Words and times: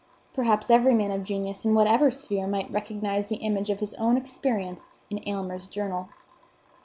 Perhaps 0.33 0.71
every 0.71 0.95
man 0.95 1.11
of 1.11 1.23
genius 1.23 1.63
in 1.63 1.75
whatever 1.75 2.09
sphere 2.09 2.47
might 2.47 2.71
recognize 2.71 3.27
the 3.27 3.35
image 3.35 3.69
of 3.69 3.81
his 3.81 3.93
own 3.93 4.17
experience 4.17 4.89
in 5.11 5.19
Aylmer's 5.29 5.67
journal. 5.67 6.09